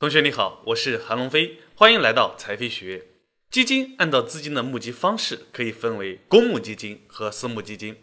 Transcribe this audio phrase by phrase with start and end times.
[0.00, 3.02] 同学你好，我是韩龙飞，欢迎来到财飞学院。
[3.50, 7.98] 基金按照资金的募集方式，可以分为公募基金和私募基金。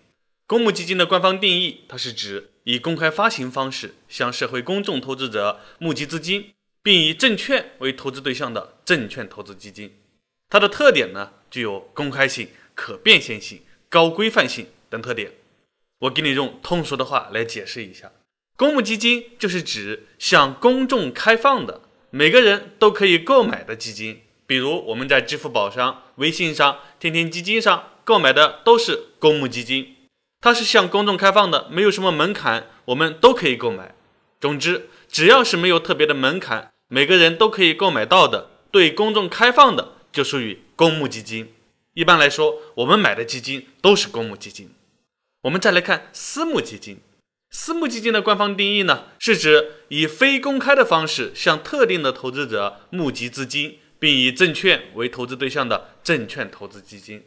[0.45, 6.53] 公募基金的官方定义，它是指以公开发行方式向社会公众投资者募集资金，
[6.83, 9.97] 并以证券为投资对象的证券投资基金。
[10.49, 15.31] 它的特点呢，具有公开性、可变现性、高规范性等特点。
[16.01, 18.11] 我给你用通俗的话来解释一下：
[18.55, 21.81] 公募基金就是指向公众开放的，
[22.17, 24.21] 每个人都可以购买的基金。
[24.47, 29.95] 比如我们在支付宝上、微信上、天天基金上购买的都是公募基金，
[30.41, 33.93] 它是向公众开放的，没有什么门槛，我们都可以购买。
[34.41, 41.53] 总之，只要是没有特别的门槛，每个人都可以购买到的，对公众开放的，就属于公募基金。
[41.93, 44.71] 一般来说，我们买的基金都是公募基金。
[45.43, 46.97] 我们再来看私募基金，
[47.49, 53.79] 私募基金的官方定义呢，是指以非公开的方式向特定的投资者募集资金。
[53.99, 57.23] 并以证券为投资对象的证券投资基金，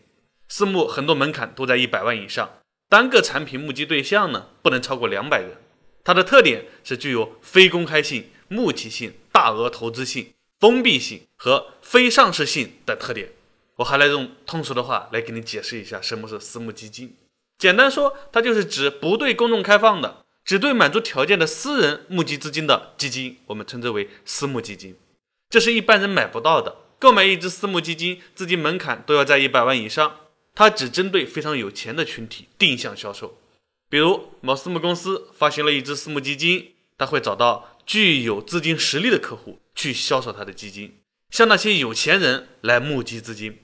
[0.47, 2.49] 私募很多门槛都在一百万以上，
[2.89, 5.57] 单个产品募集对象呢不能超过两百人。
[6.05, 13.33] 它的特点是具有非公开性、募集性、大额投资性、封闭性和非上市性的特点。
[13.79, 17.17] 我还来用通俗的话来给你解释一下什么是私募基金。
[17.61, 24.97] 简单说，它就是指不对公众开放的，只对满足条件的私人募集资金的基金，我们称之为私募基金。
[25.51, 26.77] 这是一般人买不到的。
[26.99, 30.17] 购买一只私募基金，资金门槛都要在一百万以上。
[30.55, 33.39] 它只针对非常有钱的群体定向销售。
[33.91, 40.97] 比如某私募公司发行了一只私募基金，他会找到具有资金实力的客户去销售他的基金，
[41.31, 43.59] 向那些有钱人来募集资金。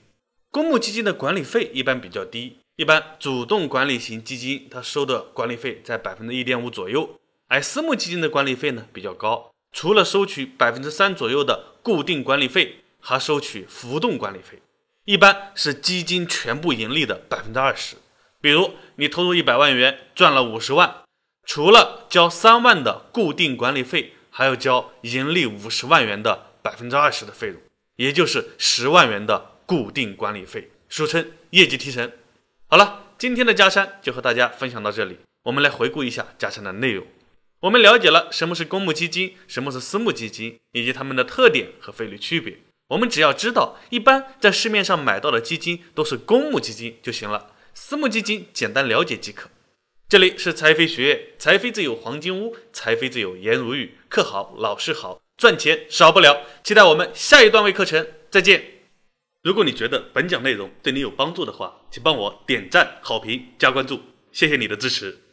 [0.51, 9.51] 公募基金的管理费一般比较低，一般主动管理型基金它收的管理费在百分之一点五左右，而私募基金的管理费呢比较高。
[9.71, 14.61] 除了收取百分之三左右的固定管理费，还收取浮动管理费，
[15.05, 17.95] 一般是基金全部盈利的百分之二十。
[18.39, 20.97] 比如你投入一百万元，赚了五十万，
[21.47, 27.57] 除了交三万的固定管理费，还要交盈利五十万元的百分之二十的费用，
[27.95, 32.11] 也就是十万元的固定管理费，俗称业绩提成。
[32.69, 37.07] 好了，今天的加山就和大家分享到这里，我们来回顾一下加山的内容。
[37.61, 42.59] 我们了解了什么是公募基金，什么是私募基金，以及它们的特点和费率区别。
[42.89, 49.49] 我们只要知道，一般在市面上买到的基金都是公募基金就行了，私募基金简单了解即可。
[50.09, 56.41] 这里是财飞学院，财飞自有黄金屋，财飞自有颜如玉，课好老师好，赚钱少不了。
[56.65, 58.76] 期待我们下一段位课程，再见。
[59.47, 64.01] 如果你觉得本讲内容对你有帮助的话，请帮我点赞、好评、加关注，
[64.33, 65.26] 谢谢你的支持。